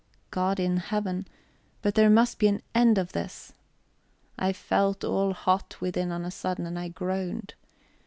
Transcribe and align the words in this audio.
God 0.31 0.59
in 0.59 0.77
Heaven, 0.77 1.27
but 1.83 1.93
there 1.93 2.09
must 2.09 2.39
be 2.39 2.47
an 2.47 2.63
end 2.73 2.97
of 2.97 3.11
this! 3.11 3.53
I 4.35 4.51
felt 4.51 5.03
all 5.03 5.31
hot 5.33 5.79
within 5.79 6.11
on 6.11 6.25
a 6.25 6.31
sudden, 6.31 6.65
and 6.65 6.79
I 6.79 6.87
groaned. 6.87 7.53